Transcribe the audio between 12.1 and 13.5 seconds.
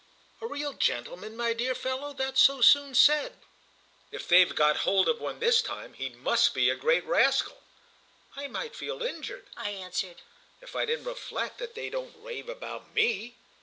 rave about me."